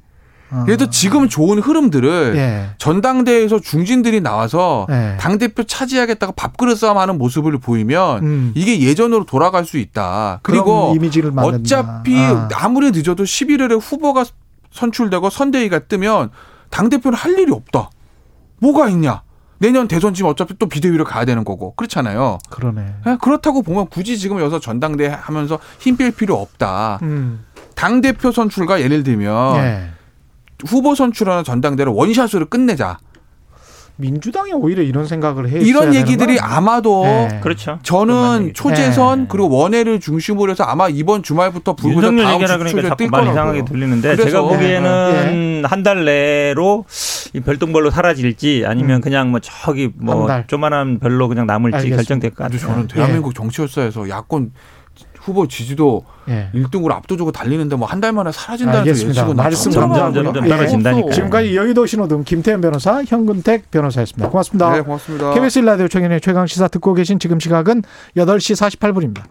어. 0.50 0.64
들어 0.66 0.88
지금 0.90 1.28
좋은 1.28 1.58
흐름들을 1.58 2.34
예. 2.36 2.70
전당대회에서 2.78 3.60
중진들이 3.60 4.20
나와서 4.20 4.86
예. 4.90 5.16
당 5.20 5.38
대표 5.38 5.62
차지하겠다고 5.62 6.32
밥그릇 6.32 6.78
싸움하는 6.78 7.18
모습을 7.18 7.58
보이면 7.58 8.22
음. 8.24 8.52
이게 8.54 8.80
예전으로 8.80 9.24
돌아갈 9.24 9.64
수 9.64 9.78
있다. 9.78 10.40
그리고. 10.42 10.94
어차피 11.36 12.16
아. 12.18 12.48
아무리 12.54 12.90
늦어도 12.90 13.24
11월에 13.24 13.78
후보가 13.80 14.24
선출되고 14.70 15.30
선대위가 15.30 15.80
뜨면 15.80 16.30
당 16.70 16.88
대표는 16.88 17.16
할 17.16 17.38
일이 17.38 17.52
없다. 17.52 17.90
뭐가 18.60 18.88
있냐? 18.90 19.22
내년 19.60 19.88
대선지면 19.88 20.30
어차피 20.30 20.54
또 20.58 20.66
비대위로 20.68 21.04
가야 21.04 21.24
되는 21.24 21.44
거고. 21.44 21.74
그렇잖아요. 21.74 22.38
그러네. 22.50 22.94
예, 23.06 23.16
그렇다고 23.20 23.62
보면 23.62 23.88
굳이 23.88 24.16
지금 24.18 24.38
여기서 24.40 24.60
전당대회 24.60 25.08
하면서 25.08 25.58
힘 25.78 25.96
뺄 25.96 26.12
필요 26.12 26.36
없다. 26.36 27.00
음. 27.02 27.44
당 27.74 28.00
대표 28.00 28.30
선출과 28.30 28.80
예를 28.80 29.02
들면 29.02 29.56
예. 29.56 29.90
후보 30.66 30.94
선출하는 30.94 31.44
전당대회를 31.44 31.92
원샷으로 31.92 32.46
끝내자. 32.46 32.98
민주당이 34.00 34.52
오히려 34.52 34.82
이런 34.84 35.06
생각을 35.08 35.48
해. 35.50 35.58
이런 35.60 35.92
얘기들이 35.92 36.38
아마도 36.38 37.02
네. 37.02 37.40
그렇죠. 37.42 37.80
저는. 37.82 38.52
초재선 38.54 39.22
네. 39.22 39.26
그리고 39.28 39.48
원외를 39.56 39.98
중심으로 39.98 40.52
해서 40.52 40.62
아마 40.62 40.88
이번 40.88 41.24
주말부터 41.24 41.74
윤석열 41.84 42.24
다음 42.24 42.34
얘기라 42.34 42.58
주 42.58 42.58
그러니까 42.76 42.82
자꾸 42.90 43.10
거라고요. 43.10 43.32
이상하게 43.32 43.64
들리는데 43.64 44.08
그래서- 44.14 44.24
제가 44.30 44.42
보기에는 44.42 45.62
예. 45.64 45.66
한달 45.66 46.04
내로 46.04 46.84
이 47.32 47.40
별똥별로 47.40 47.90
사라질지 47.90 48.62
아니면 48.68 48.98
음. 48.98 49.00
그냥 49.00 49.32
뭐 49.32 49.40
저기 49.40 49.90
한뭐 49.98 50.28
달. 50.28 50.46
조만한 50.46 51.00
별로 51.00 51.26
그냥 51.26 51.48
남을지. 51.48 51.90
결정될 51.90 52.30
것 52.30 52.44
같아요. 52.44 52.60
저는 52.60 52.86
대한민국 52.86 53.34
정치열사에서 53.34 54.08
야권 54.08 54.52
후보 55.20 55.46
지지도 55.48 56.04
예. 56.28 56.50
1등으로 56.54 56.92
압도적으로 56.92 57.32
달리는데 57.32 57.76
뭐 57.76 57.86
한 57.88 58.00
달 58.00 58.12
만에 58.12 58.30
사라진다는. 58.32 58.86
예측은 58.86 59.36
말씀. 59.36 59.70
점점 59.72 60.34
예. 61.08 61.10
지금까지 61.12 61.56
여의도 61.56 61.86
신호등 61.86 62.24
김태현 62.24 62.60
변호사, 62.60 63.02
현근택 63.04 63.70
변호사였습니다. 63.70 64.28
고맙습니다. 64.30 64.72
네, 64.72 64.80
고맙습니다. 64.82 65.34
KBS 65.34 65.60
라디오 65.60 65.88
청년의 65.88 66.20
최강 66.20 66.46
시사 66.46 66.68
듣고 66.68 66.94
계신 66.94 67.18
지금 67.18 67.40
시각은 67.40 67.82
8시 68.16 68.78
48분입니다. 68.78 69.22